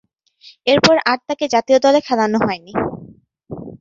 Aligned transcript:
এরপর, 0.67 0.95
আর 1.05 1.17
তাকে 1.27 1.45
জাতীয় 1.53 1.79
দলে 1.85 1.99
খেলানো 2.07 2.37
হয়নি। 2.45 2.73